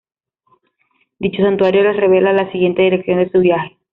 [1.19, 3.77] Dicho santuario les revela la siguiente dirección de su viaje.